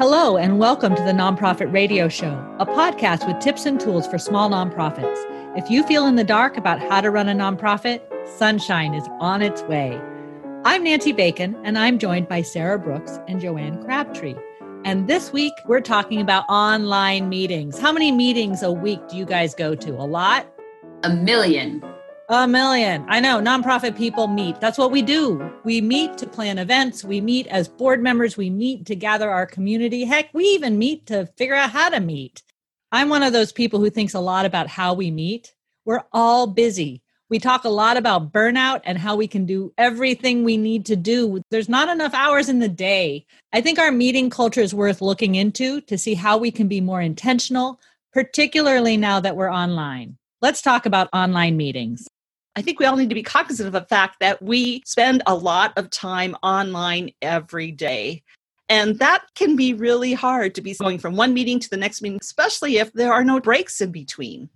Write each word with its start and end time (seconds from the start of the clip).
Hello, 0.00 0.38
and 0.38 0.58
welcome 0.58 0.94
to 0.94 1.02
the 1.02 1.12
Nonprofit 1.12 1.74
Radio 1.74 2.08
Show, 2.08 2.32
a 2.58 2.64
podcast 2.64 3.26
with 3.26 3.38
tips 3.38 3.66
and 3.66 3.78
tools 3.78 4.06
for 4.06 4.16
small 4.16 4.48
nonprofits. 4.48 5.58
If 5.58 5.68
you 5.68 5.82
feel 5.82 6.06
in 6.06 6.16
the 6.16 6.24
dark 6.24 6.56
about 6.56 6.80
how 6.80 7.02
to 7.02 7.10
run 7.10 7.28
a 7.28 7.34
nonprofit, 7.34 8.00
sunshine 8.38 8.94
is 8.94 9.06
on 9.20 9.42
its 9.42 9.60
way. 9.64 10.00
I'm 10.64 10.84
Nancy 10.84 11.12
Bacon, 11.12 11.54
and 11.64 11.78
I'm 11.78 11.98
joined 11.98 12.28
by 12.28 12.40
Sarah 12.40 12.78
Brooks 12.78 13.18
and 13.28 13.42
Joanne 13.42 13.84
Crabtree. 13.84 14.36
And 14.86 15.06
this 15.06 15.34
week, 15.34 15.52
we're 15.66 15.82
talking 15.82 16.22
about 16.22 16.46
online 16.48 17.28
meetings. 17.28 17.78
How 17.78 17.92
many 17.92 18.10
meetings 18.10 18.62
a 18.62 18.72
week 18.72 19.06
do 19.10 19.18
you 19.18 19.26
guys 19.26 19.54
go 19.54 19.74
to? 19.74 19.90
A 19.90 20.08
lot? 20.08 20.46
A 21.02 21.10
million. 21.10 21.84
A 22.32 22.46
million. 22.46 23.04
I 23.08 23.18
know 23.18 23.40
nonprofit 23.40 23.96
people 23.96 24.28
meet. 24.28 24.60
That's 24.60 24.78
what 24.78 24.92
we 24.92 25.02
do. 25.02 25.52
We 25.64 25.80
meet 25.80 26.16
to 26.18 26.28
plan 26.28 26.58
events. 26.58 27.02
We 27.02 27.20
meet 27.20 27.48
as 27.48 27.66
board 27.66 28.00
members. 28.00 28.36
We 28.36 28.50
meet 28.50 28.86
to 28.86 28.94
gather 28.94 29.28
our 29.28 29.46
community. 29.46 30.04
Heck, 30.04 30.32
we 30.32 30.44
even 30.44 30.78
meet 30.78 31.06
to 31.06 31.26
figure 31.36 31.56
out 31.56 31.70
how 31.70 31.88
to 31.88 31.98
meet. 31.98 32.44
I'm 32.92 33.08
one 33.08 33.24
of 33.24 33.32
those 33.32 33.50
people 33.50 33.80
who 33.80 33.90
thinks 33.90 34.14
a 34.14 34.20
lot 34.20 34.46
about 34.46 34.68
how 34.68 34.94
we 34.94 35.10
meet. 35.10 35.52
We're 35.84 36.04
all 36.12 36.46
busy. 36.46 37.02
We 37.30 37.40
talk 37.40 37.64
a 37.64 37.68
lot 37.68 37.96
about 37.96 38.32
burnout 38.32 38.82
and 38.84 38.96
how 38.96 39.16
we 39.16 39.26
can 39.26 39.44
do 39.44 39.74
everything 39.76 40.44
we 40.44 40.56
need 40.56 40.86
to 40.86 40.94
do. 40.94 41.42
There's 41.50 41.68
not 41.68 41.88
enough 41.88 42.14
hours 42.14 42.48
in 42.48 42.60
the 42.60 42.68
day. 42.68 43.26
I 43.52 43.60
think 43.60 43.80
our 43.80 43.90
meeting 43.90 44.30
culture 44.30 44.60
is 44.60 44.72
worth 44.72 45.02
looking 45.02 45.34
into 45.34 45.80
to 45.80 45.98
see 45.98 46.14
how 46.14 46.38
we 46.38 46.52
can 46.52 46.68
be 46.68 46.80
more 46.80 47.00
intentional, 47.00 47.80
particularly 48.12 48.96
now 48.96 49.18
that 49.18 49.34
we're 49.34 49.52
online. 49.52 50.16
Let's 50.40 50.62
talk 50.62 50.86
about 50.86 51.08
online 51.12 51.56
meetings. 51.56 52.06
I 52.56 52.62
think 52.62 52.80
we 52.80 52.86
all 52.86 52.96
need 52.96 53.08
to 53.08 53.14
be 53.14 53.22
cognizant 53.22 53.66
of 53.66 53.72
the 53.72 53.86
fact 53.88 54.16
that 54.20 54.42
we 54.42 54.82
spend 54.84 55.22
a 55.26 55.34
lot 55.34 55.72
of 55.76 55.90
time 55.90 56.36
online 56.42 57.10
every 57.22 57.70
day. 57.70 58.22
And 58.68 58.98
that 58.98 59.24
can 59.34 59.56
be 59.56 59.74
really 59.74 60.12
hard 60.12 60.54
to 60.54 60.60
be 60.60 60.74
going 60.74 60.98
from 60.98 61.16
one 61.16 61.34
meeting 61.34 61.58
to 61.60 61.70
the 61.70 61.76
next 61.76 62.02
meeting, 62.02 62.18
especially 62.20 62.78
if 62.78 62.92
there 62.92 63.12
are 63.12 63.24
no 63.24 63.40
breaks 63.40 63.80
in 63.80 63.90
between. 63.90 64.48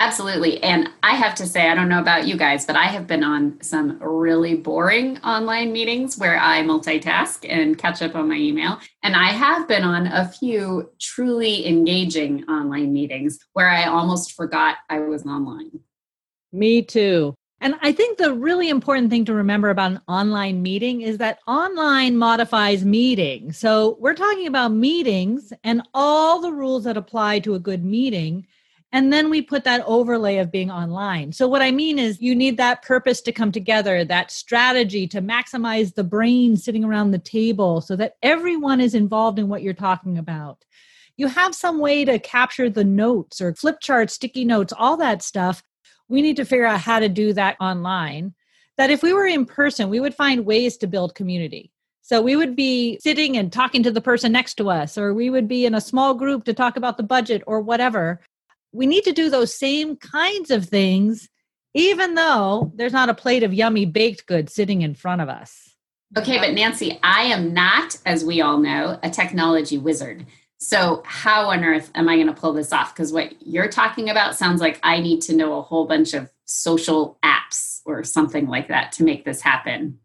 Absolutely. 0.00 0.62
And 0.62 0.90
I 1.02 1.16
have 1.16 1.34
to 1.36 1.46
say, 1.46 1.68
I 1.68 1.74
don't 1.74 1.88
know 1.88 1.98
about 1.98 2.28
you 2.28 2.36
guys, 2.36 2.64
but 2.64 2.76
I 2.76 2.84
have 2.84 3.08
been 3.08 3.24
on 3.24 3.60
some 3.62 3.98
really 4.00 4.54
boring 4.54 5.18
online 5.18 5.72
meetings 5.72 6.16
where 6.16 6.38
I 6.38 6.62
multitask 6.62 7.44
and 7.48 7.76
catch 7.76 8.00
up 8.00 8.14
on 8.14 8.28
my 8.28 8.36
email. 8.36 8.78
And 9.02 9.16
I 9.16 9.32
have 9.32 9.66
been 9.66 9.82
on 9.82 10.06
a 10.06 10.28
few 10.28 10.92
truly 11.00 11.66
engaging 11.66 12.44
online 12.44 12.92
meetings 12.92 13.40
where 13.54 13.68
I 13.68 13.86
almost 13.86 14.32
forgot 14.32 14.76
I 14.88 15.00
was 15.00 15.26
online. 15.26 15.80
Me 16.52 16.82
too. 16.82 17.34
And 17.60 17.74
I 17.82 17.92
think 17.92 18.18
the 18.18 18.34
really 18.34 18.68
important 18.68 19.10
thing 19.10 19.24
to 19.24 19.34
remember 19.34 19.70
about 19.70 19.92
an 19.92 20.00
online 20.06 20.62
meeting 20.62 21.00
is 21.00 21.18
that 21.18 21.40
online 21.48 22.16
modifies 22.16 22.84
meeting. 22.84 23.52
So 23.52 23.96
we're 23.98 24.14
talking 24.14 24.46
about 24.46 24.72
meetings 24.72 25.52
and 25.64 25.82
all 25.92 26.40
the 26.40 26.52
rules 26.52 26.84
that 26.84 26.96
apply 26.96 27.40
to 27.40 27.54
a 27.54 27.58
good 27.58 27.84
meeting. 27.84 28.46
And 28.92 29.12
then 29.12 29.28
we 29.28 29.42
put 29.42 29.64
that 29.64 29.82
overlay 29.86 30.38
of 30.38 30.52
being 30.52 30.70
online. 30.70 31.32
So, 31.32 31.46
what 31.46 31.60
I 31.60 31.70
mean 31.70 31.98
is, 31.98 32.22
you 32.22 32.34
need 32.34 32.56
that 32.56 32.80
purpose 32.80 33.20
to 33.20 33.32
come 33.32 33.52
together, 33.52 34.02
that 34.04 34.30
strategy 34.30 35.06
to 35.08 35.20
maximize 35.20 35.94
the 35.94 36.04
brain 36.04 36.56
sitting 36.56 36.84
around 36.84 37.10
the 37.10 37.18
table 37.18 37.82
so 37.82 37.96
that 37.96 38.14
everyone 38.22 38.80
is 38.80 38.94
involved 38.94 39.38
in 39.38 39.48
what 39.48 39.62
you're 39.62 39.74
talking 39.74 40.16
about. 40.16 40.64
You 41.18 41.26
have 41.26 41.54
some 41.54 41.80
way 41.80 42.06
to 42.06 42.18
capture 42.18 42.70
the 42.70 42.84
notes 42.84 43.42
or 43.42 43.54
flip 43.54 43.78
charts, 43.80 44.14
sticky 44.14 44.46
notes, 44.46 44.72
all 44.74 44.96
that 44.96 45.22
stuff 45.22 45.62
we 46.08 46.22
need 46.22 46.36
to 46.36 46.44
figure 46.44 46.66
out 46.66 46.80
how 46.80 47.00
to 47.00 47.08
do 47.08 47.32
that 47.34 47.56
online. 47.60 48.34
That 48.76 48.90
if 48.90 49.02
we 49.02 49.12
were 49.12 49.26
in 49.26 49.44
person, 49.44 49.88
we 49.88 50.00
would 50.00 50.14
find 50.14 50.46
ways 50.46 50.76
to 50.78 50.86
build 50.86 51.14
community. 51.14 51.72
So 52.02 52.22
we 52.22 52.36
would 52.36 52.56
be 52.56 52.98
sitting 53.02 53.36
and 53.36 53.52
talking 53.52 53.82
to 53.82 53.90
the 53.90 54.00
person 54.00 54.32
next 54.32 54.54
to 54.54 54.70
us, 54.70 54.96
or 54.96 55.12
we 55.12 55.28
would 55.28 55.46
be 55.46 55.66
in 55.66 55.74
a 55.74 55.80
small 55.80 56.14
group 56.14 56.44
to 56.44 56.54
talk 56.54 56.76
about 56.78 56.96
the 56.96 57.02
budget 57.02 57.42
or 57.46 57.60
whatever. 57.60 58.20
We 58.72 58.86
need 58.86 59.04
to 59.04 59.12
do 59.12 59.28
those 59.28 59.54
same 59.54 59.96
kinds 59.96 60.50
of 60.50 60.64
things, 60.64 61.28
even 61.74 62.14
though 62.14 62.72
there's 62.74 62.94
not 62.94 63.10
a 63.10 63.14
plate 63.14 63.42
of 63.42 63.52
yummy 63.52 63.84
baked 63.84 64.26
goods 64.26 64.54
sitting 64.54 64.80
in 64.80 64.94
front 64.94 65.20
of 65.20 65.28
us. 65.28 65.74
Okay, 66.16 66.38
but 66.38 66.54
Nancy, 66.54 66.98
I 67.02 67.24
am 67.24 67.52
not, 67.52 67.98
as 68.06 68.24
we 68.24 68.40
all 68.40 68.56
know, 68.56 68.98
a 69.02 69.10
technology 69.10 69.76
wizard. 69.76 70.24
So, 70.58 71.02
how 71.06 71.50
on 71.50 71.64
earth 71.64 71.90
am 71.94 72.08
I 72.08 72.16
going 72.16 72.26
to 72.26 72.32
pull 72.32 72.52
this 72.52 72.72
off? 72.72 72.92
Because 72.92 73.12
what 73.12 73.32
you're 73.46 73.68
talking 73.68 74.10
about 74.10 74.36
sounds 74.36 74.60
like 74.60 74.80
I 74.82 75.00
need 75.00 75.22
to 75.22 75.36
know 75.36 75.56
a 75.56 75.62
whole 75.62 75.86
bunch 75.86 76.14
of 76.14 76.30
social 76.46 77.16
apps 77.24 77.80
or 77.84 78.02
something 78.02 78.48
like 78.48 78.68
that 78.68 78.90
to 78.92 79.04
make 79.04 79.24
this 79.24 79.40
happen. 79.40 80.00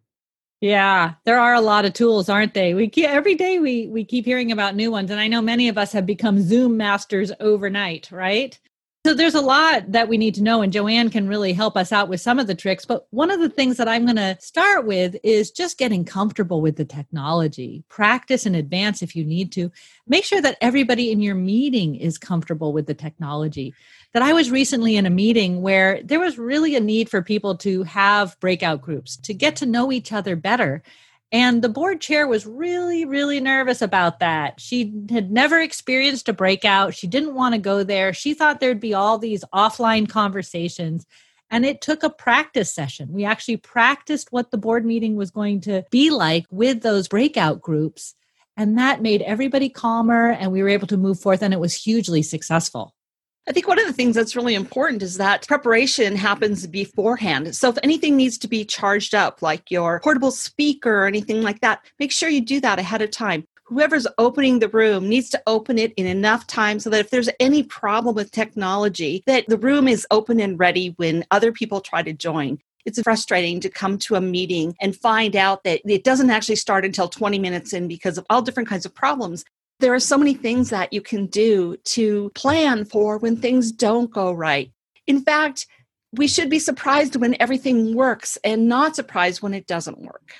Yeah, 0.62 1.16
there 1.26 1.40
are 1.40 1.56
a 1.56 1.62
lot 1.62 1.86
of 1.86 1.94
tools, 1.94 2.30
aren't 2.30 2.54
they? 2.54 2.74
We 2.74 2.88
keep, 2.88 3.10
every 3.10 3.36
day 3.36 3.60
we 3.60 3.88
we 3.88 4.06
keep 4.06 4.26
hearing 4.26 4.52
about 4.52 4.76
new 4.76 4.92
ones, 4.92 5.12
and 5.12 5.20
I 5.20 5.28
know 5.28 5.42
many 5.42 5.68
of 5.68 5.78
us 5.78 5.92
have 5.92 6.06
become 6.06 6.40
Zoom 6.40 6.78
masters 6.78 7.32
overnight, 7.40 8.10
right? 8.12 8.58
So 9.06 9.14
there's 9.14 9.36
a 9.36 9.42
lot 9.42 9.92
that 9.92 10.08
we 10.08 10.18
need 10.18 10.34
to 10.36 10.44
know, 10.44 10.62
and 10.62 10.72
Joanne 10.72 11.10
can 11.10 11.28
really 11.28 11.52
help 11.52 11.76
us 11.76 11.92
out 11.92 12.08
with 12.08 12.22
some 12.22 12.40
of 12.40 12.48
the 12.48 12.56
tricks. 12.56 12.86
But 12.86 13.06
one 13.10 13.32
of 13.32 13.42
the 13.42 13.50
things 13.50 13.76
that 13.76 13.90
I'm 13.90 14.06
going 14.06 14.16
to 14.16 14.38
start 14.40 14.86
with 14.86 15.18
is 15.24 15.52
just 15.52 15.78
getting 15.78 16.06
comfortable 16.06 16.62
with 16.62 16.78
the 16.78 16.86
technology. 16.86 17.84
Practice 17.90 18.46
in 18.46 18.56
advance 18.56 19.02
if 19.02 19.14
you 19.14 19.26
need 19.26 19.52
to. 19.52 19.70
Make 20.08 20.24
sure 20.24 20.42
that 20.42 20.56
everybody 20.62 21.12
in 21.12 21.20
your 21.20 21.36
meeting 21.36 21.96
is 21.96 22.18
comfortable 22.18 22.72
with 22.72 22.88
the 22.88 22.94
technology. 22.94 23.74
That 24.14 24.24
I 24.24 24.32
was 24.32 24.50
recently 24.50 24.96
in 24.96 25.06
a 25.06 25.10
meeting 25.10 25.62
where 25.62 26.02
there 26.02 26.22
was 26.22 26.38
really 26.38 26.78
a 26.78 26.80
need 26.80 27.10
for 27.10 27.22
people 27.22 27.58
to 27.58 27.84
have 27.84 28.40
breakout 28.40 28.82
groups, 28.82 29.18
to 29.18 29.34
get 29.34 29.58
to 29.58 29.66
know 29.66 29.92
each 29.92 30.14
other 30.14 30.38
better. 30.38 30.82
And 31.34 31.64
the 31.64 31.70
board 31.70 32.00
chair 32.00 32.28
was 32.28 32.46
really, 32.46 33.06
really 33.06 33.40
nervous 33.40 33.82
about 33.82 34.20
that. 34.20 34.62
She 34.62 34.94
had 35.10 35.32
never 35.32 35.60
experienced 35.60 36.30
a 36.30 36.34
breakout. 36.34 36.94
She 36.94 37.08
didn't 37.08 37.34
want 37.34 37.56
to 37.56 37.60
go 37.60 37.84
there. 37.84 38.14
She 38.14 38.36
thought 38.36 38.60
there'd 38.60 38.80
be 38.80 38.94
all 38.94 39.18
these 39.18 39.44
offline 39.52 40.08
conversations. 40.08 41.08
And 41.50 41.66
it 41.66 41.82
took 41.82 42.04
a 42.04 42.10
practice 42.12 42.72
session. 42.72 43.12
We 43.12 43.26
actually 43.26 43.58
practiced 43.58 44.32
what 44.32 44.52
the 44.52 44.60
board 44.60 44.86
meeting 44.86 45.16
was 45.16 45.32
going 45.32 45.62
to 45.62 45.84
be 45.90 46.12
like 46.12 46.46
with 46.52 46.84
those 46.84 47.08
breakout 47.08 47.62
groups. 47.62 48.14
And 48.56 48.78
that 48.78 49.02
made 49.02 49.24
everybody 49.24 49.70
calmer 49.70 50.30
and 50.30 50.52
we 50.52 50.62
were 50.62 50.70
able 50.70 50.88
to 50.88 50.98
move 50.98 51.20
forth, 51.20 51.42
and 51.42 51.54
it 51.54 51.60
was 51.60 51.74
hugely 51.74 52.22
successful. 52.22 52.94
I 53.46 53.52
think 53.52 53.68
one 53.68 53.80
of 53.80 53.86
the 53.86 53.94
things 53.94 54.16
that's 54.16 54.38
really 54.38 54.56
important 54.56 55.02
is 55.04 55.18
that 55.18 55.46
preparation 55.48 56.16
happens 56.16 56.66
beforehand. 56.66 57.54
So 57.54 57.68
if 57.68 57.78
anything 57.84 58.16
needs 58.16 58.38
to 58.38 58.48
be 58.48 58.64
charged 58.64 59.14
up, 59.14 59.42
like 59.42 59.70
your 59.70 60.00
portable 60.00 60.32
speaker 60.32 61.04
or 61.04 61.08
anything 61.08 61.42
like 61.42 61.60
that, 61.60 61.82
make 62.00 62.14
sure 62.14 62.30
you 62.30 62.40
do 62.40 62.62
that 62.62 62.80
ahead 62.80 63.02
of 63.02 63.12
time. 63.12 63.46
Whoever's 63.66 64.08
opening 64.18 64.60
the 64.60 64.70
room 64.70 65.10
needs 65.10 65.30
to 65.32 65.44
open 65.46 65.78
it 65.78 65.94
in 65.98 66.06
enough 66.06 66.48
time 66.48 66.80
so 66.80 66.90
that 66.90 67.02
if 67.02 67.10
there's 67.10 67.30
any 67.42 67.64
problem 67.64 68.16
with 68.16 68.32
technology, 68.32 69.24
that 69.26 69.46
the 69.48 69.58
room 69.58 69.90
is 69.90 70.08
open 70.10 70.40
and 70.40 70.58
ready 70.58 70.94
when 70.96 71.26
other 71.30 71.52
people 71.52 71.82
try 71.82 72.02
to 72.02 72.14
join 72.14 72.60
it's 72.86 73.02
frustrating 73.02 73.60
to 73.62 73.70
come 73.70 73.98
to 73.98 74.16
a 74.16 74.22
meeting 74.22 74.76
and 74.82 74.96
find 74.96 75.36
out 75.36 75.64
that 75.64 75.82
it 75.86 76.04
doesn't 76.04 76.30
actually 76.30 76.56
start 76.56 76.86
until 76.86 77.08
20 77.08 77.40
minutes 77.40 77.74
in 77.74 77.88
because 77.88 78.18
of 78.18 78.26
all 78.30 78.42
different 78.42 78.70
kinds 78.70 78.86
of 78.86 78.94
problems. 78.94 79.46
There 79.80 79.94
are 79.94 80.00
so 80.00 80.18
many 80.18 80.34
things 80.34 80.70
that 80.70 80.94
you 80.94 81.02
can 81.02 81.26
do 81.28 81.78
to 81.86 82.32
plan 82.36 82.86
for 82.86 83.18
when 83.18 83.38
things 83.38 83.72
don't 83.72 84.12
go 84.12 84.32
right. 84.32 84.72
In 85.08 85.22
fact, 85.22 85.68
we 86.14 86.28
should 86.28 86.50
be 86.50 86.60
surprised 86.60 87.16
when 87.16 87.36
everything 87.40 87.96
works 87.96 88.38
and 88.44 88.68
not 88.68 88.96
surprised 88.96 89.42
when 89.42 89.54
it 89.54 89.68
doesn't 89.68 90.00
work. 90.00 90.36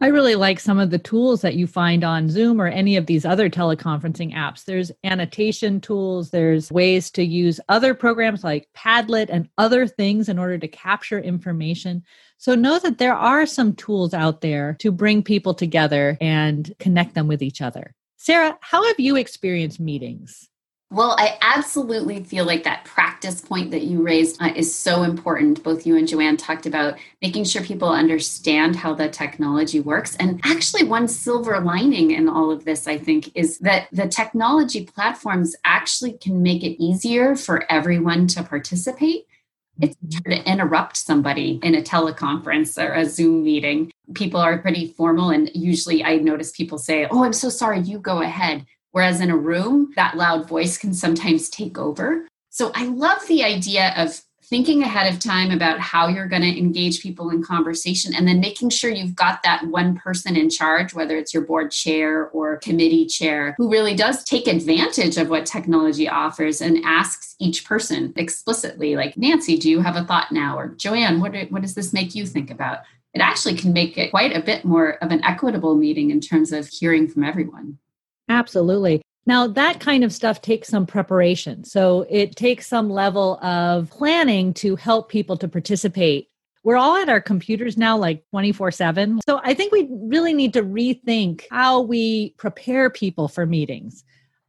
I 0.00 0.08
really 0.08 0.34
like 0.34 0.60
some 0.60 0.78
of 0.78 0.90
the 0.90 0.98
tools 0.98 1.40
that 1.42 1.54
you 1.54 1.66
find 1.66 2.04
on 2.04 2.28
Zoom 2.28 2.60
or 2.60 2.66
any 2.66 2.96
of 2.96 3.06
these 3.06 3.24
other 3.24 3.48
teleconferencing 3.48 4.34
apps. 4.34 4.64
There's 4.64 4.92
annotation 5.04 5.80
tools, 5.80 6.30
there's 6.30 6.70
ways 6.70 7.10
to 7.12 7.24
use 7.24 7.60
other 7.68 7.94
programs 7.94 8.44
like 8.44 8.68
Padlet 8.76 9.30
and 9.30 9.48
other 9.56 9.86
things 9.86 10.28
in 10.28 10.38
order 10.38 10.58
to 10.58 10.68
capture 10.68 11.20
information. 11.20 12.02
So 12.38 12.54
know 12.54 12.78
that 12.80 12.98
there 12.98 13.14
are 13.14 13.46
some 13.46 13.74
tools 13.74 14.14
out 14.14 14.40
there 14.40 14.76
to 14.80 14.92
bring 14.92 15.22
people 15.22 15.54
together 15.54 16.18
and 16.20 16.72
connect 16.78 17.14
them 17.14 17.28
with 17.28 17.42
each 17.42 17.62
other. 17.62 17.94
Sarah, 18.24 18.56
how 18.62 18.82
have 18.84 18.98
you 18.98 19.16
experienced 19.16 19.78
meetings? 19.78 20.48
Well, 20.90 21.14
I 21.18 21.36
absolutely 21.42 22.24
feel 22.24 22.46
like 22.46 22.64
that 22.64 22.86
practice 22.86 23.42
point 23.42 23.70
that 23.72 23.82
you 23.82 24.00
raised 24.00 24.40
uh, 24.40 24.50
is 24.56 24.74
so 24.74 25.02
important. 25.02 25.62
Both 25.62 25.86
you 25.86 25.98
and 25.98 26.08
Joanne 26.08 26.38
talked 26.38 26.64
about 26.64 26.98
making 27.20 27.44
sure 27.44 27.60
people 27.62 27.90
understand 27.90 28.76
how 28.76 28.94
the 28.94 29.10
technology 29.10 29.78
works. 29.78 30.16
And 30.16 30.40
actually, 30.42 30.84
one 30.84 31.06
silver 31.06 31.60
lining 31.60 32.12
in 32.12 32.26
all 32.26 32.50
of 32.50 32.64
this, 32.64 32.88
I 32.88 32.96
think, 32.96 33.30
is 33.34 33.58
that 33.58 33.88
the 33.92 34.08
technology 34.08 34.86
platforms 34.86 35.54
actually 35.66 36.14
can 36.14 36.42
make 36.42 36.64
it 36.64 36.82
easier 36.82 37.36
for 37.36 37.70
everyone 37.70 38.26
to 38.28 38.42
participate. 38.42 39.26
It's 39.80 39.96
mm-hmm. 39.96 40.30
to 40.30 40.50
interrupt 40.50 40.96
somebody 40.96 41.58
in 41.62 41.74
a 41.74 41.82
teleconference 41.82 42.82
or 42.82 42.92
a 42.92 43.04
Zoom 43.04 43.44
meeting. 43.44 43.90
People 44.14 44.40
are 44.40 44.58
pretty 44.58 44.88
formal, 44.88 45.30
and 45.30 45.50
usually 45.54 46.04
I 46.04 46.16
notice 46.16 46.52
people 46.52 46.78
say, 46.78 47.06
Oh, 47.10 47.24
I'm 47.24 47.32
so 47.32 47.48
sorry, 47.48 47.80
you 47.80 47.98
go 47.98 48.22
ahead. 48.22 48.66
Whereas 48.92 49.20
in 49.20 49.30
a 49.30 49.36
room, 49.36 49.92
that 49.96 50.16
loud 50.16 50.48
voice 50.48 50.78
can 50.78 50.94
sometimes 50.94 51.48
take 51.48 51.78
over. 51.78 52.28
So 52.50 52.70
I 52.74 52.86
love 52.86 53.26
the 53.26 53.42
idea 53.42 53.92
of 53.96 54.20
thinking 54.44 54.82
ahead 54.82 55.12
of 55.12 55.18
time 55.18 55.50
about 55.50 55.80
how 55.80 56.08
you're 56.08 56.28
going 56.28 56.42
to 56.42 56.58
engage 56.58 57.02
people 57.02 57.30
in 57.30 57.42
conversation 57.42 58.14
and 58.14 58.28
then 58.28 58.40
making 58.40 58.70
sure 58.70 58.90
you've 58.90 59.16
got 59.16 59.42
that 59.42 59.66
one 59.66 59.96
person 59.96 60.36
in 60.36 60.48
charge 60.48 60.94
whether 60.94 61.16
it's 61.16 61.34
your 61.34 61.44
board 61.44 61.70
chair 61.70 62.28
or 62.28 62.58
committee 62.58 63.06
chair 63.06 63.54
who 63.58 63.70
really 63.70 63.94
does 63.94 64.22
take 64.24 64.46
advantage 64.46 65.16
of 65.16 65.28
what 65.28 65.46
technology 65.46 66.08
offers 66.08 66.60
and 66.60 66.78
asks 66.84 67.34
each 67.40 67.64
person 67.64 68.12
explicitly 68.16 68.94
like 68.94 69.16
nancy 69.16 69.56
do 69.56 69.68
you 69.70 69.80
have 69.80 69.96
a 69.96 70.04
thought 70.04 70.30
now? 70.30 70.56
or 70.56 70.68
joanne 70.68 71.20
what, 71.20 71.34
what 71.50 71.62
does 71.62 71.74
this 71.74 71.92
make 71.92 72.14
you 72.14 72.26
think 72.26 72.50
about? 72.50 72.80
It 73.14 73.20
actually 73.20 73.56
can 73.56 73.72
make 73.72 73.96
it 73.96 74.10
quite 74.10 74.36
a 74.36 74.42
bit 74.42 74.64
more 74.64 75.02
of 75.02 75.10
an 75.10 75.24
equitable 75.24 75.76
meeting 75.76 76.10
in 76.10 76.20
terms 76.20 76.52
of 76.52 76.66
hearing 76.68 77.08
from 77.08 77.22
everyone. 77.22 77.78
Absolutely. 78.28 79.02
Now, 79.26 79.46
that 79.46 79.80
kind 79.80 80.04
of 80.04 80.12
stuff 80.12 80.42
takes 80.42 80.68
some 80.68 80.86
preparation. 80.86 81.64
So 81.64 82.06
it 82.10 82.36
takes 82.36 82.66
some 82.66 82.90
level 82.90 83.38
of 83.42 83.90
planning 83.90 84.52
to 84.54 84.76
help 84.76 85.08
people 85.08 85.36
to 85.38 85.48
participate. 85.48 86.28
We're 86.62 86.76
all 86.76 86.96
at 86.96 87.08
our 87.08 87.20
computers 87.20 87.76
now, 87.76 87.96
like 87.96 88.24
24 88.30 88.70
7. 88.70 89.20
So 89.26 89.40
I 89.44 89.54
think 89.54 89.72
we 89.72 89.88
really 89.90 90.32
need 90.32 90.52
to 90.54 90.62
rethink 90.62 91.44
how 91.50 91.80
we 91.80 92.30
prepare 92.38 92.90
people 92.90 93.28
for 93.28 93.44
meetings. 93.46 94.04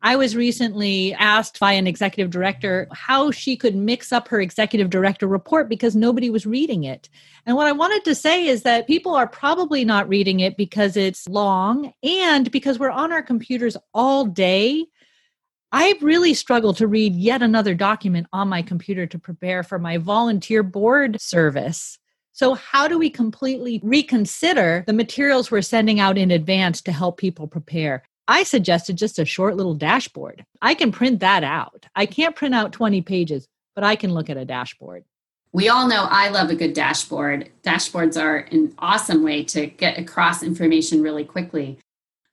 I 0.06 0.18
was 0.18 0.36
recently 0.36 1.16
asked 1.16 1.60
by 1.60 1.72
an 1.72 1.88
executive 1.88 2.30
director 2.30 2.88
how 2.92 3.32
she 3.32 3.58
could 3.58 3.76
mix 3.76 4.14
up 4.14 4.28
her 4.28 4.40
executive 4.40 4.92
director 4.92 5.26
report 5.26 5.68
because 5.68 5.96
nobody 5.96 6.30
was 6.30 6.46
reading 6.46 6.84
it. 6.84 7.10
And 7.48 7.56
what 7.56 7.66
I 7.66 7.72
wanted 7.72 8.06
to 8.06 8.14
say 8.14 8.46
is 8.46 8.62
that 8.62 8.86
people 8.86 9.16
are 9.16 9.26
probably 9.26 9.84
not 9.84 10.08
reading 10.08 10.42
it 10.42 10.58
because 10.58 10.96
it's 10.96 11.28
long 11.28 11.92
and 12.04 12.52
because 12.52 12.78
we're 12.78 12.92
on 12.92 13.12
our 13.12 13.24
computers 13.24 13.78
all 13.96 14.28
day. 14.28 14.86
I 15.72 15.96
really 16.04 16.36
struggle 16.36 16.76
to 16.76 16.86
read 16.86 17.16
yet 17.16 17.42
another 17.42 17.74
document 17.74 18.28
on 18.32 18.48
my 18.48 18.62
computer 18.62 19.08
to 19.08 19.18
prepare 19.18 19.64
for 19.64 19.80
my 19.80 19.98
volunteer 19.98 20.62
board 20.62 21.20
service. 21.20 21.98
So, 22.32 22.54
how 22.54 22.88
do 22.88 23.00
we 23.00 23.10
completely 23.10 23.80
reconsider 23.82 24.84
the 24.86 24.94
materials 24.94 25.50
we're 25.50 25.64
sending 25.64 26.00
out 26.00 26.20
in 26.20 26.30
advance 26.30 26.84
to 26.84 26.92
help 26.92 27.18
people 27.18 27.48
prepare? 27.48 28.04
I 28.28 28.44
suggested 28.44 28.98
just 28.98 29.20
a 29.20 29.26
short 29.26 29.56
little 29.56 29.76
dashboard. 29.76 30.46
I 30.62 30.74
can 30.74 30.92
print 30.92 31.20
that 31.20 31.44
out. 31.44 31.86
I 31.96 32.06
can't 32.06 32.36
print 32.36 32.56
out 32.56 32.72
20 32.72 33.02
pages, 33.04 33.48
but 33.76 33.84
I 33.84 33.96
can 33.96 34.14
look 34.14 34.30
at 34.30 34.38
a 34.38 34.46
dashboard. 34.46 35.04
We 35.54 35.70
all 35.70 35.88
know 35.88 36.08
I 36.10 36.30
love 36.30 36.50
a 36.50 36.56
good 36.56 36.74
dashboard. 36.74 37.50
Dashboards 37.64 38.22
are 38.22 38.38
an 38.52 38.74
awesome 38.80 39.24
way 39.24 39.44
to 39.46 39.68
get 39.68 39.98
across 39.98 40.44
information 40.44 41.02
really 41.02 41.24
quickly. 41.24 41.78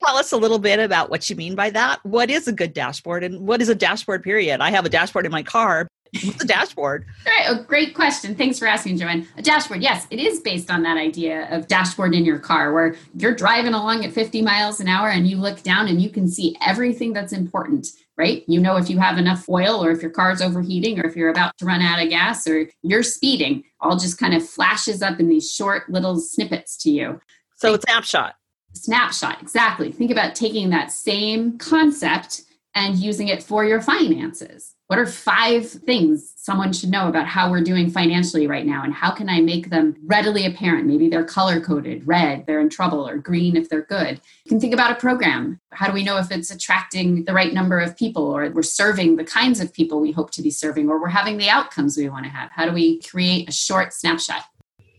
Tell 0.05 0.17
us 0.17 0.33
a 0.33 0.37
little 0.37 0.59
bit 0.59 0.81
about 0.81 1.11
what 1.11 1.31
you 1.31 1.37
mean 1.37 1.55
by 1.55 1.71
that. 1.71 2.05
What 2.05 2.31
is 2.31 2.49
a 2.49 2.53
good 2.53 2.73
dashboard 2.73 3.23
and 3.23 3.47
what 3.47 3.63
is 3.63 3.69
a 3.69 3.75
dashboard 3.75 4.25
period? 4.25 4.61
I 4.61 4.71
have 4.71 4.85
a 4.85 4.89
dashboard 4.89 5.27
in 5.27 5.31
my 5.31 5.45
car, 5.45 5.87
What's 6.25 6.45
a 6.45 6.47
dashboard? 6.47 7.07
All 7.27 7.33
right, 7.33 7.61
a 7.61 7.65
great 7.65 7.95
question. 7.95 8.35
Thanks 8.35 8.59
for 8.59 8.67
asking, 8.67 8.99
Joanne. 8.99 9.27
A 9.39 9.43
dashboard, 9.43 9.81
yes, 9.81 10.07
it 10.11 10.19
is 10.19 10.41
based 10.41 10.71
on 10.71 10.83
that 10.83 10.99
idea 10.99 11.49
of 11.51 11.69
dashboard 11.69 12.15
in 12.15 12.27
your 12.27 12.39
car 12.39 12.75
where 12.75 12.97
you're 13.15 13.35
driving 13.35 13.73
along 13.73 14.05
at 14.05 14.13
50 14.13 14.43
miles 14.43 14.79
an 14.79 14.89
hour 14.89 15.09
and 15.09 15.27
you 15.27 15.39
look 15.39 15.63
down 15.63 15.89
and 15.89 16.03
you 16.03 16.11
can 16.11 16.29
see 16.29 16.55
everything 16.61 17.15
that's 17.15 17.33
important, 17.33 17.89
right? 18.19 18.45
You 18.47 18.61
know 18.61 18.77
if 18.77 18.91
you 18.91 18.99
have 18.99 19.17
enough 19.17 19.49
oil 19.49 19.83
or 19.83 19.91
if 19.91 20.03
your 20.03 20.11
car's 20.11 20.43
overheating 20.43 21.01
or 21.01 21.07
if 21.07 21.17
you're 21.17 21.31
about 21.31 21.57
to 21.59 21.65
run 21.65 21.81
out 21.81 22.03
of 22.03 22.11
gas 22.11 22.47
or 22.47 22.69
you're 22.83 23.03
speeding, 23.03 23.65
all 23.81 23.97
just 23.97 24.19
kind 24.19 24.35
of 24.35 24.47
flashes 24.47 25.01
up 25.01 25.19
in 25.19 25.29
these 25.29 25.51
short 25.51 25.89
little 25.89 26.21
snippets 26.21 26.77
to 26.79 26.91
you. 26.91 27.23
So 27.57 27.73
it's 27.73 27.85
snapshot. 27.85 28.35
Snapshot, 28.75 29.41
exactly. 29.41 29.91
Think 29.91 30.11
about 30.11 30.35
taking 30.35 30.69
that 30.71 30.93
same 30.93 31.57
concept 31.57 32.43
and 32.75 32.99
using 32.99 33.29
it 33.29 33.43
for 33.43 33.65
your 33.65 33.81
finances 33.81 34.72
what 34.93 34.99
are 34.99 35.07
five 35.07 35.67
things 35.67 36.35
someone 36.37 36.71
should 36.71 36.91
know 36.91 37.09
about 37.09 37.27
how 37.27 37.51
we're 37.51 37.63
doing 37.63 37.89
financially 37.89 38.47
right 38.47 38.67
now? 38.67 38.85
And 38.85 38.93
how 38.93 39.11
can 39.11 39.29
I 39.31 39.41
make 39.41 39.71
them 39.71 39.97
readily 40.05 40.45
apparent? 40.45 40.87
Maybe 40.87 41.09
they're 41.09 41.25
color 41.25 41.61
coded, 41.61 42.07
red, 42.07 42.45
they're 42.47 42.61
in 42.61 42.69
trouble, 42.69 43.09
or 43.09 43.17
green 43.17 43.57
if 43.57 43.71
they're 43.71 43.87
good. 43.87 44.21
You 44.45 44.49
can 44.51 44.61
think 44.61 44.75
about 44.75 44.93
a 44.93 44.97
program. 44.97 45.59
How 45.71 45.87
do 45.87 45.95
we 45.95 46.05
know 46.05 46.19
if 46.19 46.31
it's 46.31 46.51
attracting 46.51 47.25
the 47.25 47.33
right 47.33 47.55
number 47.55 47.79
of 47.81 47.97
people, 47.97 48.25
or 48.25 48.51
we're 48.51 48.63
serving 48.63 49.17
the 49.17 49.25
kinds 49.25 49.61
of 49.61 49.73
people 49.73 49.99
we 49.99 50.13
hope 50.13 50.31
to 50.33 50.43
be 50.43 50.51
serving, 50.51 50.91
or 50.91 51.01
we're 51.01 51.09
having 51.09 51.39
the 51.39 51.49
outcomes 51.49 51.97
we 51.97 52.11
want 52.11 52.27
to 52.27 52.31
have? 52.31 52.51
How 52.51 52.67
do 52.67 52.73
we 52.73 53.01
create 53.01 53.49
a 53.49 53.53
short 53.53 53.95
snapshot? 53.95 54.45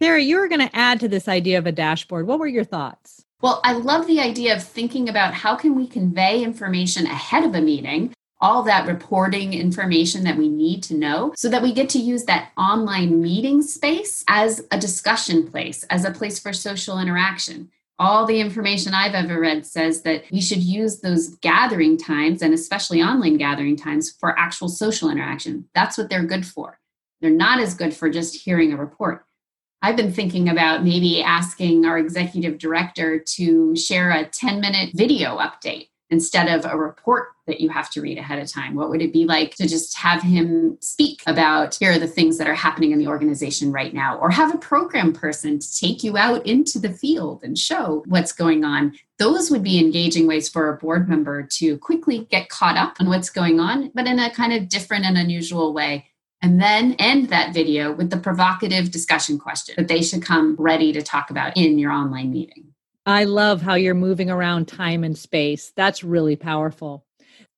Sarah, 0.01 0.21
you 0.21 0.37
were 0.37 0.47
going 0.47 0.67
to 0.67 0.75
add 0.75 0.99
to 1.01 1.07
this 1.07 1.27
idea 1.27 1.59
of 1.59 1.67
a 1.67 1.71
dashboard. 1.71 2.25
What 2.25 2.39
were 2.39 2.47
your 2.47 2.63
thoughts? 2.63 3.25
Well, 3.41 3.61
I 3.63 3.73
love 3.73 4.07
the 4.07 4.21
idea 4.21 4.55
of 4.55 4.63
thinking 4.63 5.07
about 5.07 5.35
how 5.35 5.55
can 5.55 5.75
we 5.75 5.85
convey 5.85 6.41
information 6.43 7.05
ahead 7.05 7.43
of 7.43 7.53
a 7.53 7.61
meeting 7.61 8.13
all 8.43 8.61
that 8.61 8.85
reporting 8.85 9.53
information 9.53 10.25
that 10.25 10.37
we 10.37 10.49
need 10.49 10.83
to 10.83 10.93
know 10.93 11.31
so 11.33 11.47
that 11.47 11.63
we 11.63 11.71
get 11.71 11.87
to 11.87 11.97
use 11.97 12.25
that 12.25 12.51
online 12.57 13.21
meeting 13.21 13.61
space 13.61 14.25
as 14.27 14.61
a 14.69 14.77
discussion 14.77 15.47
place, 15.47 15.83
as 15.83 16.03
a 16.03 16.11
place 16.11 16.39
for 16.39 16.51
social 16.51 16.99
interaction. 16.99 17.71
All 17.99 18.25
the 18.25 18.41
information 18.41 18.93
I've 18.93 19.13
ever 19.13 19.39
read 19.39 19.65
says 19.65 20.01
that 20.01 20.25
we 20.29 20.41
should 20.41 20.61
use 20.61 20.99
those 20.99 21.29
gathering 21.35 21.97
times 21.97 22.41
and 22.41 22.53
especially 22.53 23.01
online 23.01 23.37
gathering 23.37 23.77
times 23.77 24.11
for 24.11 24.37
actual 24.37 24.67
social 24.67 25.09
interaction. 25.09 25.69
That's 25.73 25.97
what 25.97 26.09
they're 26.09 26.25
good 26.25 26.45
for. 26.45 26.79
They're 27.21 27.31
not 27.31 27.61
as 27.61 27.75
good 27.75 27.95
for 27.95 28.09
just 28.09 28.43
hearing 28.43 28.73
a 28.73 28.77
report. 28.77 29.25
I've 29.81 29.95
been 29.95 30.11
thinking 30.11 30.49
about 30.49 30.83
maybe 30.83 31.23
asking 31.23 31.85
our 31.85 31.97
executive 31.97 32.57
director 32.57 33.19
to 33.19 33.75
share 33.77 34.11
a 34.11 34.25
10 34.25 34.59
minute 34.59 34.89
video 34.93 35.37
update 35.37 35.87
instead 36.13 36.47
of 36.47 36.63
a 36.71 36.77
report 36.77 37.29
that 37.47 37.59
you 37.59 37.67
have 37.69 37.89
to 37.89 38.01
read 38.01 38.19
ahead 38.19 38.39
of 38.39 38.49
time? 38.49 38.75
What 38.75 38.89
would 38.89 39.01
it 39.01 39.11
be 39.11 39.25
like 39.25 39.55
to 39.55 39.67
just 39.67 39.97
have 39.97 40.21
him 40.21 40.77
speak 40.79 41.23
about 41.25 41.75
here 41.75 41.91
are 41.91 41.99
the 41.99 42.07
things 42.07 42.37
that 42.37 42.47
are 42.47 42.53
happening 42.53 42.91
in 42.91 42.99
the 42.99 43.07
organization 43.07 43.71
right 43.71 43.93
now, 43.93 44.17
or 44.19 44.29
have 44.29 44.53
a 44.53 44.59
program 44.59 45.11
person 45.11 45.59
to 45.59 45.79
take 45.79 46.03
you 46.03 46.15
out 46.15 46.45
into 46.45 46.79
the 46.79 46.93
field 46.93 47.43
and 47.43 47.57
show 47.57 48.03
what's 48.05 48.31
going 48.31 48.63
on? 48.63 48.93
Those 49.17 49.49
would 49.49 49.63
be 49.63 49.79
engaging 49.79 50.27
ways 50.27 50.47
for 50.47 50.69
a 50.69 50.77
board 50.77 51.09
member 51.09 51.43
to 51.43 51.77
quickly 51.79 52.27
get 52.29 52.49
caught 52.49 52.77
up 52.77 52.97
on 52.99 53.09
what's 53.09 53.29
going 53.29 53.59
on, 53.59 53.91
but 53.93 54.07
in 54.07 54.19
a 54.19 54.29
kind 54.29 54.53
of 54.53 54.69
different 54.69 55.05
and 55.05 55.17
unusual 55.17 55.73
way. 55.73 56.05
And 56.43 56.61
then 56.61 56.93
end 56.99 57.29
that 57.29 57.53
video 57.53 57.91
with 57.93 58.09
the 58.09 58.17
provocative 58.17 58.91
discussion 58.91 59.39
question 59.39 59.75
that 59.77 59.87
they 59.87 60.01
should 60.03 60.21
come 60.21 60.55
ready 60.59 60.93
to 60.93 61.01
talk 61.01 61.29
about 61.29 61.57
in 61.57 61.79
your 61.79 61.91
online 61.91 62.31
meeting. 62.31 62.72
I 63.05 63.25
love 63.25 63.61
how 63.61 63.73
you're 63.75 63.93
moving 63.93 64.29
around 64.29 64.67
time 64.67 65.03
and 65.03 65.17
space. 65.17 65.73
That's 65.75 66.03
really 66.03 66.37
powerful. 66.37 67.05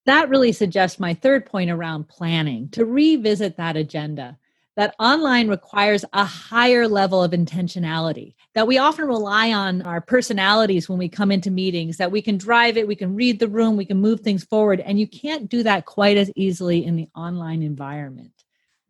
That 0.04 0.28
really 0.28 0.52
suggests 0.52 0.98
my 0.98 1.14
third 1.14 1.46
point 1.46 1.70
around 1.70 2.08
planning 2.08 2.68
to 2.70 2.84
revisit 2.84 3.56
that 3.56 3.76
agenda. 3.76 4.38
That 4.76 4.94
online 5.00 5.48
requires 5.48 6.04
a 6.12 6.24
higher 6.24 6.86
level 6.86 7.22
of 7.22 7.30
intentionality, 7.30 8.34
that 8.54 8.66
we 8.66 8.76
often 8.76 9.06
rely 9.06 9.52
on 9.52 9.80
our 9.82 10.02
personalities 10.02 10.86
when 10.86 10.98
we 10.98 11.08
come 11.08 11.32
into 11.32 11.50
meetings, 11.50 11.96
that 11.96 12.12
we 12.12 12.20
can 12.20 12.36
drive 12.36 12.76
it, 12.76 12.86
we 12.86 12.94
can 12.94 13.14
read 13.14 13.38
the 13.38 13.48
room, 13.48 13.76
we 13.76 13.86
can 13.86 13.98
move 13.98 14.20
things 14.20 14.44
forward. 14.44 14.80
And 14.80 15.00
you 15.00 15.08
can't 15.08 15.48
do 15.48 15.62
that 15.62 15.86
quite 15.86 16.18
as 16.18 16.30
easily 16.36 16.84
in 16.84 16.94
the 16.94 17.08
online 17.16 17.62
environment. 17.62 18.35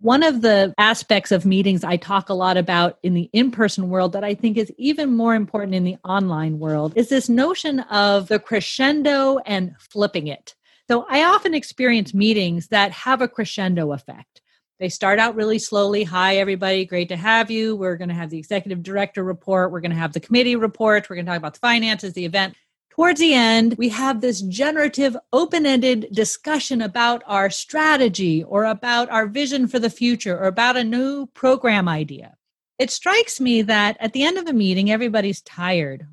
One 0.01 0.23
of 0.23 0.43
the 0.43 0.75
aspects 0.77 1.33
of 1.33 1.47
meetings 1.47 1.83
I 1.83 1.97
talk 1.97 2.29
a 2.29 2.35
lot 2.35 2.59
about 2.59 2.99
in 3.03 3.15
the 3.15 3.31
in 3.33 3.51
person 3.51 3.89
world 3.89 4.13
that 4.13 4.25
I 4.25 4.35
think 4.35 4.59
is 4.59 4.71
even 4.77 5.17
more 5.17 5.35
important 5.35 5.75
in 5.75 5.85
the 5.85 5.97
online 6.05 6.59
world 6.59 6.93
is 6.97 7.09
this 7.09 7.31
notion 7.31 7.81
of 7.81 8.29
the 8.29 8.39
crescendo 8.39 9.39
and 9.47 9.75
flipping 9.79 10.27
it. 10.27 10.55
So 10.89 11.07
I 11.09 11.25
often 11.25 11.55
experience 11.55 12.13
meetings 12.13 12.69
that 12.69 12.93
have 12.93 13.23
a 13.23 13.29
crescendo 13.29 13.93
effect. 13.93 14.43
They 14.79 14.91
start 14.91 15.19
out 15.19 15.35
really 15.35 15.59
slowly. 15.59 16.05
Hi, 16.05 16.37
everybody. 16.37 16.85
Great 16.85 17.09
to 17.09 17.17
have 17.17 17.51
you. 17.51 17.75
We're 17.75 17.97
going 17.97 18.11
to 18.11 18.15
have 18.15 18.29
the 18.29 18.39
executive 18.39 18.83
director 18.83 19.25
report. 19.25 19.73
We're 19.73 19.81
going 19.81 19.93
to 19.93 19.97
have 19.97 20.13
the 20.13 20.21
committee 20.21 20.57
report. 20.57 21.09
We're 21.09 21.17
going 21.17 21.25
to 21.25 21.33
talk 21.33 21.39
about 21.39 21.55
the 21.55 21.61
finances, 21.61 22.13
the 22.13 22.27
event. 22.27 22.55
Towards 22.97 23.21
the 23.21 23.35
end, 23.35 23.75
we 23.77 23.91
have 23.91 24.23
this 24.23 24.41
generative, 24.41 25.19
open 25.31 25.67
ended 25.67 26.09
discussion 26.13 26.81
about 26.81 27.23
our 27.27 27.51
strategy 27.51 28.43
or 28.43 28.65
about 28.65 29.11
our 29.11 29.27
vision 29.27 29.69
for 29.69 29.79
the 29.79 29.91
future 29.91 30.35
or 30.35 30.47
about 30.47 30.79
a 30.79 30.85
new 30.85 31.27
program 31.27 31.91
idea. 31.91 32.39
It 32.79 32.91
strikes 32.91 33.39
me 33.39 33.61
that 33.61 33.99
at 34.01 34.15
the 34.15 34.23
end 34.23 34.39
of 34.39 34.47
the 34.47 34.55
meeting, 34.55 34.91
everybody's 34.91 35.43
tired. 35.43 36.07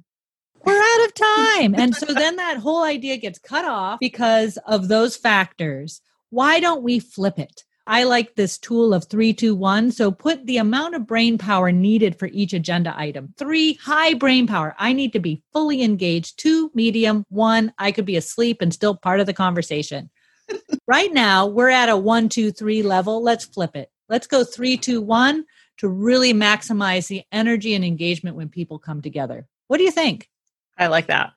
We're 0.66 0.78
out 0.78 1.06
of 1.06 1.14
time. 1.14 1.74
And 1.76 1.96
so 1.96 2.08
then 2.08 2.36
that 2.36 2.58
whole 2.58 2.84
idea 2.84 3.16
gets 3.16 3.40
cut 3.40 3.64
off 3.64 4.02
because 4.02 4.58
of 4.68 4.90
those 4.90 5.16
factors. 5.16 6.02
Why 6.32 6.60
don't 6.60 6.84
we 6.84 7.00
flip 7.00 7.40
it? 7.40 7.64
I 7.86 8.04
like 8.04 8.36
this 8.36 8.58
tool 8.58 8.94
of 8.94 9.06
three, 9.06 9.34
two, 9.34 9.56
one. 9.56 9.92
So 9.92 10.10
put 10.10 10.46
the 10.46 10.58
amount 10.58 10.96
of 10.96 11.06
brain 11.06 11.38
power 11.38 11.72
needed 11.72 12.18
for 12.18 12.28
each 12.28 12.54
agenda 12.54 12.94
item. 12.98 13.34
Three, 13.38 13.74
high 13.74 14.14
brain 14.14 14.48
power. 14.48 14.74
I 14.80 14.94
need 14.94 15.12
to 15.14 15.20
be 15.20 15.44
fully 15.52 15.84
engaged. 15.84 16.40
Two, 16.40 16.72
medium. 16.74 17.26
One, 17.30 17.74
I 17.78 17.92
could 17.92 18.06
be 18.06 18.16
asleep 18.16 18.62
and 18.62 18.74
still 18.74 18.96
part 18.96 19.20
of 19.20 19.26
the 19.26 19.34
conversation. 19.34 20.10
right 20.88 21.12
now, 21.12 21.46
we're 21.46 21.70
at 21.70 21.90
a 21.90 21.98
one, 21.98 22.30
two, 22.30 22.52
three 22.52 22.84
level. 22.84 23.22
Let's 23.22 23.46
flip 23.46 23.76
it. 23.76 23.92
Let's 24.08 24.28
go 24.28 24.46
three, 24.46 24.78
two, 24.78 25.02
one 25.02 25.46
to 25.80 25.90
really 25.90 26.34
maximize 26.34 27.08
the 27.08 27.24
energy 27.32 27.74
and 27.74 27.84
engagement 27.84 28.38
when 28.38 28.48
people 28.48 28.80
come 28.80 29.02
together. 29.02 29.46
What 29.68 29.78
do 29.78 29.84
you 29.84 29.92
think? 29.92 30.30
I 30.78 30.88
like 30.88 31.08
that. 31.08 31.34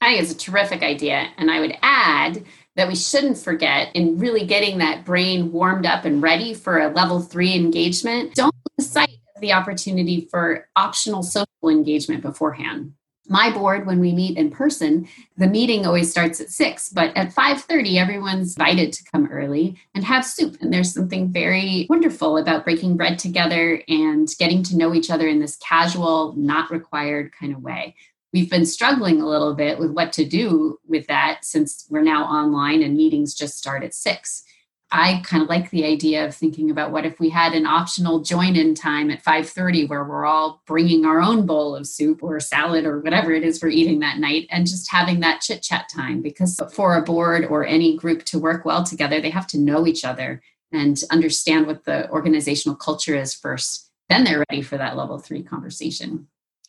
I 0.00 0.08
think 0.08 0.22
it's 0.22 0.32
a 0.32 0.36
terrific 0.36 0.82
idea. 0.82 1.28
And 1.36 1.50
I 1.50 1.60
would 1.60 1.76
add 1.82 2.44
that 2.80 2.88
we 2.88 2.96
shouldn't 2.96 3.36
forget 3.36 3.94
in 3.94 4.16
really 4.16 4.46
getting 4.46 4.78
that 4.78 5.04
brain 5.04 5.52
warmed 5.52 5.84
up 5.84 6.06
and 6.06 6.22
ready 6.22 6.54
for 6.54 6.78
a 6.78 6.88
level 6.88 7.20
three 7.20 7.54
engagement, 7.54 8.34
don't 8.34 8.54
lose 8.78 8.88
sight 8.88 9.18
of 9.36 9.42
the 9.42 9.52
opportunity 9.52 10.26
for 10.30 10.66
optional 10.76 11.22
social 11.22 11.68
engagement 11.68 12.22
beforehand. 12.22 12.94
My 13.28 13.50
board 13.50 13.86
when 13.86 14.00
we 14.00 14.14
meet 14.14 14.38
in 14.38 14.50
person 14.50 15.06
the 15.36 15.46
meeting 15.46 15.84
always 15.84 16.10
starts 16.10 16.40
at 16.40 16.48
6 16.48 16.88
but 16.88 17.14
at 17.18 17.34
5.30 17.34 17.96
everyone's 17.96 18.56
invited 18.56 18.94
to 18.94 19.04
come 19.12 19.28
early 19.30 19.76
and 19.94 20.02
have 20.02 20.24
soup. 20.24 20.56
And 20.62 20.72
there's 20.72 20.94
something 20.94 21.30
very 21.30 21.86
wonderful 21.90 22.38
about 22.38 22.64
breaking 22.64 22.96
bread 22.96 23.18
together 23.18 23.82
and 23.88 24.26
getting 24.38 24.62
to 24.64 24.76
know 24.76 24.94
each 24.94 25.10
other 25.10 25.28
in 25.28 25.38
this 25.38 25.56
casual 25.56 26.32
not 26.34 26.70
required 26.70 27.30
kind 27.38 27.54
of 27.54 27.62
way 27.62 27.94
we've 28.32 28.50
been 28.50 28.66
struggling 28.66 29.20
a 29.20 29.28
little 29.28 29.54
bit 29.54 29.78
with 29.78 29.90
what 29.90 30.12
to 30.14 30.24
do 30.24 30.78
with 30.86 31.06
that 31.06 31.44
since 31.44 31.86
we're 31.90 32.02
now 32.02 32.24
online 32.24 32.82
and 32.82 32.96
meetings 32.96 33.34
just 33.34 33.58
start 33.58 33.82
at 33.82 33.94
6 33.94 34.44
I 34.92 35.22
kind 35.24 35.42
of 35.42 35.48
like 35.48 35.70
the 35.70 35.84
idea 35.84 36.26
of 36.26 36.34
thinking 36.34 36.68
about 36.70 36.90
what 36.90 37.06
if 37.06 37.20
we 37.20 37.30
had 37.30 37.52
an 37.52 37.64
optional 37.64 38.20
join 38.20 38.56
in 38.56 38.74
time 38.74 39.10
at 39.10 39.22
5:30 39.22 39.88
where 39.88 40.04
we're 40.04 40.26
all 40.26 40.62
bringing 40.66 41.04
our 41.04 41.20
own 41.20 41.46
bowl 41.46 41.76
of 41.76 41.86
soup 41.86 42.22
or 42.22 42.40
salad 42.40 42.84
or 42.84 42.98
whatever 43.00 43.32
it 43.32 43.44
is 43.44 43.62
we're 43.62 43.68
eating 43.68 44.00
that 44.00 44.18
night 44.18 44.48
and 44.50 44.66
just 44.66 44.90
having 44.90 45.20
that 45.20 45.40
chit 45.40 45.62
chat 45.62 45.88
time 45.94 46.20
because 46.20 46.60
for 46.72 46.96
a 46.96 47.02
board 47.02 47.44
or 47.44 47.64
any 47.64 47.96
group 47.96 48.24
to 48.24 48.38
work 48.38 48.64
well 48.64 48.82
together 48.82 49.20
they 49.20 49.30
have 49.30 49.46
to 49.46 49.58
know 49.58 49.86
each 49.86 50.04
other 50.04 50.42
and 50.72 51.02
understand 51.10 51.66
what 51.66 51.84
the 51.84 52.10
organizational 52.10 52.76
culture 52.76 53.14
is 53.14 53.32
first 53.32 53.90
then 54.08 54.24
they're 54.24 54.44
ready 54.50 54.60
for 54.60 54.76
that 54.76 54.96
level 54.96 55.20
3 55.20 55.44
conversation. 55.44 56.26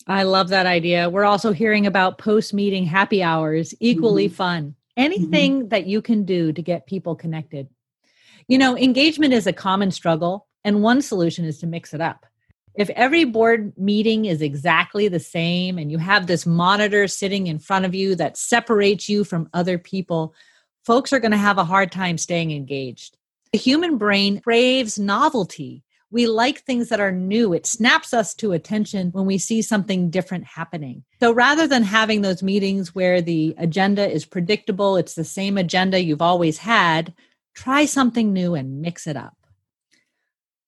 I 0.08 0.24
love 0.24 0.50
that 0.50 0.66
idea. 0.66 1.10
We're 1.10 1.26
also 1.26 1.52
hearing 1.52 1.86
about 1.86 2.18
post 2.18 2.54
meeting 2.54 2.86
happy 2.86 3.22
hours, 3.22 3.74
equally 3.80 4.28
mm-hmm. 4.28 4.36
fun. 4.36 4.76
Anything 4.98 5.60
mm-hmm. 5.60 5.68
that 5.70 5.88
you 5.88 6.02
can 6.02 6.26
do 6.26 6.52
to 6.52 6.62
get 6.62 6.88
people 6.88 7.16
connected. 7.16 7.70
You 8.48 8.58
know, 8.58 8.78
engagement 8.78 9.34
is 9.34 9.48
a 9.48 9.54
common 9.54 9.92
struggle, 9.92 10.48
and 10.64 10.84
one 10.84 11.02
solution 11.02 11.46
is 11.46 11.60
to 11.60 11.68
mix 11.68 11.94
it 11.94 12.02
up. 12.02 12.26
If 12.76 12.90
every 12.92 13.26
board 13.26 13.74
meeting 13.78 14.26
is 14.26 14.42
exactly 14.42 15.08
the 15.08 15.20
same 15.20 15.78
and 15.78 15.92
you 15.92 15.98
have 15.98 16.28
this 16.28 16.46
monitor 16.46 17.08
sitting 17.08 17.48
in 17.48 17.60
front 17.60 17.86
of 17.86 17.94
you 17.94 18.16
that 18.16 18.38
separates 18.38 19.10
you 19.10 19.24
from 19.24 19.50
other 19.54 19.78
people, 19.78 20.34
folks 20.86 21.12
are 21.12 21.20
going 21.20 21.32
to 21.32 21.38
have 21.38 21.58
a 21.58 21.66
hard 21.66 21.92
time 21.92 22.18
staying 22.18 22.52
engaged. 22.52 23.18
The 23.52 23.60
human 23.60 23.98
brain 23.98 24.40
craves 24.40 24.98
novelty. 24.98 25.84
We 26.12 26.28
like 26.28 26.60
things 26.60 26.90
that 26.90 27.00
are 27.00 27.12
new. 27.12 27.54
It 27.54 27.66
snaps 27.66 28.14
us 28.14 28.34
to 28.36 28.52
attention 28.52 29.12
when 29.12 29.26
we 29.26 29.38
see 29.38 29.62
something 29.62 30.10
different 30.10 30.44
happening. 30.44 31.04
So 31.22 31.32
rather 31.32 31.68
than 31.68 31.84
having 31.84 32.22
those 32.22 32.44
meetings 32.44 32.94
where 32.94 33.22
the 33.22 33.56
agenda 33.58 34.10
is 34.12 34.26
predictable, 34.26 34.98
it's 34.98 35.16
the 35.16 35.24
same 35.24 35.58
agenda 35.58 36.04
you've 36.04 36.22
always 36.22 36.58
had, 36.58 37.14
Try 37.54 37.86
something 37.86 38.34
new 38.34 38.56
and 38.56 38.82
mix 38.82 39.08
it 39.08 39.18
up. 39.18 39.36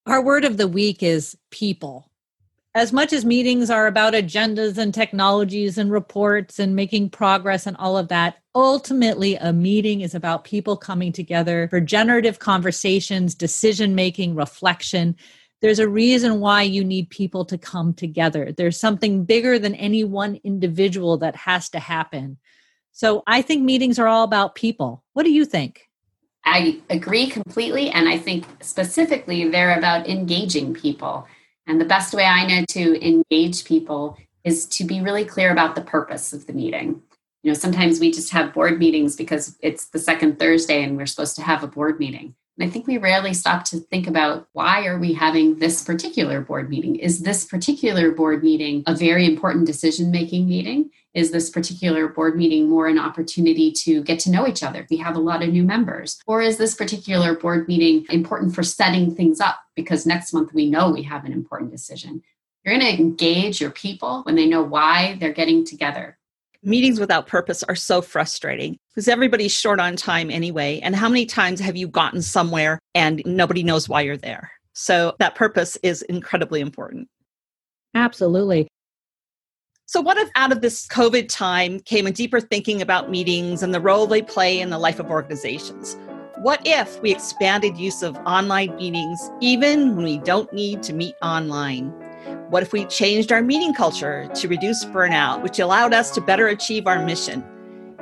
Our 0.05 0.21
word 0.21 0.43
of 0.43 0.57
the 0.57 0.67
week 0.67 1.01
is 1.01 1.37
people. 1.49 2.11
As 2.75 2.91
much 2.91 3.13
as 3.13 3.23
meetings 3.23 3.69
are 3.69 3.85
about 3.85 4.13
agendas 4.13 4.79
and 4.79 4.91
technologies 4.91 5.77
and 5.77 5.91
reports 5.91 6.57
and 6.57 6.75
making 6.75 7.11
progress 7.11 7.67
and 7.67 7.77
all 7.77 7.99
of 7.99 8.07
that, 8.07 8.37
ultimately 8.55 9.35
a 9.35 9.53
meeting 9.53 10.01
is 10.01 10.15
about 10.15 10.43
people 10.43 10.75
coming 10.75 11.11
together 11.11 11.67
for 11.69 11.79
generative 11.79 12.39
conversations, 12.39 13.35
decision 13.35 13.93
making, 13.93 14.33
reflection. 14.33 15.15
There's 15.61 15.77
a 15.77 15.87
reason 15.87 16.39
why 16.39 16.63
you 16.63 16.83
need 16.83 17.11
people 17.11 17.45
to 17.45 17.59
come 17.59 17.93
together. 17.93 18.51
There's 18.51 18.79
something 18.79 19.23
bigger 19.23 19.59
than 19.59 19.75
any 19.75 20.03
one 20.03 20.39
individual 20.43 21.17
that 21.17 21.35
has 21.35 21.69
to 21.69 21.79
happen. 21.79 22.39
So 22.91 23.21
I 23.27 23.43
think 23.43 23.61
meetings 23.61 23.99
are 23.99 24.07
all 24.07 24.23
about 24.23 24.55
people. 24.55 25.03
What 25.13 25.25
do 25.25 25.31
you 25.31 25.45
think? 25.45 25.89
I 26.43 26.81
agree 26.89 27.27
completely. 27.27 27.91
And 27.91 28.09
I 28.09 28.17
think 28.17 28.45
specifically 28.61 29.47
they're 29.47 29.77
about 29.77 30.09
engaging 30.09 30.73
people. 30.73 31.27
And 31.67 31.79
the 31.79 31.85
best 31.85 32.13
way 32.13 32.25
I 32.25 32.45
know 32.45 32.65
to 32.69 33.07
engage 33.07 33.65
people 33.65 34.17
is 34.43 34.65
to 34.67 34.83
be 34.83 35.01
really 35.01 35.25
clear 35.25 35.51
about 35.51 35.75
the 35.75 35.81
purpose 35.81 36.33
of 36.33 36.47
the 36.47 36.53
meeting. 36.53 37.01
You 37.43 37.51
know, 37.51 37.57
sometimes 37.57 37.99
we 37.99 38.11
just 38.11 38.31
have 38.31 38.53
board 38.53 38.79
meetings 38.79 39.15
because 39.15 39.57
it's 39.61 39.87
the 39.87 39.99
second 39.99 40.39
Thursday 40.39 40.83
and 40.83 40.97
we're 40.97 41.05
supposed 41.05 41.35
to 41.37 41.41
have 41.41 41.63
a 41.63 41.67
board 41.67 41.99
meeting. 41.99 42.35
And 42.57 42.67
I 42.67 42.71
think 42.71 42.85
we 42.85 42.97
rarely 42.97 43.33
stop 43.33 43.65
to 43.65 43.79
think 43.79 44.07
about 44.07 44.47
why 44.53 44.85
are 44.85 44.99
we 44.99 45.13
having 45.13 45.57
this 45.57 45.83
particular 45.83 46.39
board 46.39 46.69
meeting? 46.69 46.97
Is 46.97 47.21
this 47.21 47.45
particular 47.45 48.11
board 48.11 48.43
meeting 48.43 48.83
a 48.85 48.95
very 48.95 49.25
important 49.25 49.65
decision 49.65 50.11
making 50.11 50.47
meeting? 50.47 50.91
Is 51.13 51.31
this 51.31 51.49
particular 51.49 52.07
board 52.07 52.35
meeting 52.35 52.69
more 52.69 52.87
an 52.87 52.97
opportunity 52.97 53.71
to 53.83 54.03
get 54.03 54.19
to 54.19 54.31
know 54.31 54.47
each 54.47 54.63
other? 54.63 54.87
We 54.89 54.97
have 54.97 55.15
a 55.15 55.19
lot 55.19 55.43
of 55.43 55.49
new 55.49 55.63
members. 55.63 56.19
Or 56.25 56.41
is 56.41 56.57
this 56.57 56.73
particular 56.75 57.35
board 57.35 57.67
meeting 57.67 58.05
important 58.09 58.55
for 58.55 58.63
setting 58.63 59.13
things 59.13 59.39
up 59.39 59.59
because 59.75 60.05
next 60.05 60.33
month 60.33 60.53
we 60.53 60.69
know 60.69 60.89
we 60.89 61.03
have 61.03 61.25
an 61.25 61.33
important 61.33 61.71
decision? 61.71 62.21
You're 62.63 62.77
going 62.77 62.95
to 62.95 63.01
engage 63.01 63.61
your 63.61 63.71
people 63.71 64.23
when 64.23 64.35
they 64.35 64.47
know 64.47 64.63
why 64.63 65.17
they're 65.19 65.33
getting 65.33 65.65
together 65.65 66.17
meetings 66.63 66.99
without 66.99 67.27
purpose 67.27 67.61
are 67.63 67.75
so 67.75 68.01
frustrating 68.01 68.77
because 68.89 69.07
everybody's 69.07 69.51
short 69.51 69.79
on 69.79 69.95
time 69.95 70.31
anyway. 70.31 70.79
And 70.79 70.95
how 70.95 71.09
many 71.09 71.25
times 71.25 71.59
have 71.59 71.75
you 71.75 71.87
gotten 71.87 72.21
somewhere 72.21 72.79
and 72.95 73.21
nobody 73.25 73.63
knows 73.63 73.89
why 73.89 74.01
you're 74.01 74.17
there? 74.17 74.51
So 74.73 75.15
that 75.19 75.35
purpose 75.35 75.77
is 75.83 76.01
incredibly 76.03 76.61
important. 76.61 77.07
Absolutely. 77.93 78.67
So, 79.85 79.99
what 79.99 80.17
if 80.17 80.29
out 80.35 80.53
of 80.53 80.61
this 80.61 80.87
COVID 80.87 81.27
time 81.27 81.81
came 81.81 82.07
a 82.07 82.11
deeper 82.11 82.39
thinking 82.39 82.81
about 82.81 83.09
meetings 83.09 83.61
and 83.61 83.73
the 83.73 83.81
role 83.81 84.07
they 84.07 84.21
play 84.21 84.61
in 84.61 84.69
the 84.69 84.79
life 84.79 84.97
of 84.97 85.11
organizations? 85.11 85.97
What 86.37 86.61
if 86.65 87.01
we 87.01 87.11
expanded 87.11 87.77
use 87.77 88.01
of 88.01 88.15
online 88.25 88.75
meetings 88.77 89.29
even 89.41 89.95
when 89.95 90.05
we 90.05 90.19
don't 90.19 90.51
need 90.53 90.83
to 90.83 90.93
meet 90.93 91.15
online? 91.21 91.89
What 92.49 92.63
if 92.63 92.71
we 92.71 92.85
changed 92.85 93.33
our 93.33 93.41
meeting 93.41 93.73
culture 93.73 94.29
to 94.33 94.47
reduce 94.47 94.85
burnout, 94.85 95.43
which 95.43 95.59
allowed 95.59 95.93
us 95.93 96.11
to 96.11 96.21
better 96.21 96.47
achieve 96.47 96.87
our 96.87 97.05
mission? 97.05 97.43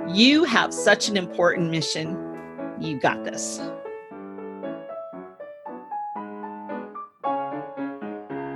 You 0.08 0.44
have 0.44 0.74
such 0.74 1.10
an 1.10 1.18
important 1.18 1.72
mission. 1.72 2.16
You 2.80 3.00
got 3.00 3.24
this. 3.24 3.60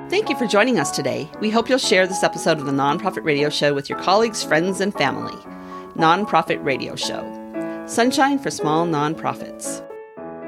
Thank 0.10 0.30
you 0.30 0.38
for 0.38 0.46
joining 0.46 0.78
us 0.80 0.92
today. 0.92 1.30
We 1.42 1.50
hope 1.50 1.68
you'll 1.68 1.80
share 1.80 2.06
this 2.06 2.24
episode 2.24 2.60
of 2.60 2.66
the 2.66 2.72
Nonprofit 2.72 3.24
Radio 3.24 3.50
Show 3.50 3.74
with 3.74 3.90
your 3.90 4.00
colleagues, 4.00 4.44
friends, 4.44 4.80
and 4.80 4.94
family. 4.94 5.34
Nonprofit 5.96 6.64
Radio 6.64 6.96
Show 6.96 7.24
Sunshine 7.88 8.38
for 8.38 8.52
Small 8.52 8.86
Nonprofits. 8.86 9.82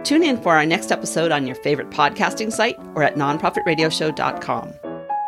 Tune 0.03 0.23
in 0.23 0.41
for 0.41 0.55
our 0.55 0.65
next 0.65 0.91
episode 0.91 1.31
on 1.31 1.47
your 1.47 1.55
favorite 1.55 1.89
podcasting 1.89 2.51
site 2.51 2.77
or 2.93 3.03
at 3.03 3.15
nonprofitradioshow.com. 3.15 4.73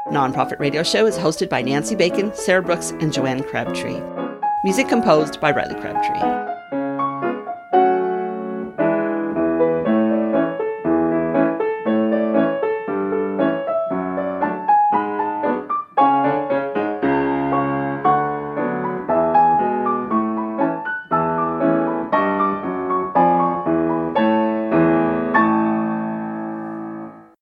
Nonprofit 0.07 0.59
Radio 0.59 0.83
Show 0.83 1.05
is 1.05 1.17
hosted 1.17 1.49
by 1.49 1.61
Nancy 1.61 1.95
Bacon, 1.95 2.31
Sarah 2.35 2.63
Brooks, 2.63 2.91
and 2.91 3.11
Joanne 3.11 3.43
Crabtree. 3.43 4.01
Music 4.63 4.87
composed 4.87 5.39
by 5.41 5.51
Riley 5.51 5.79
Crabtree. 5.79 6.48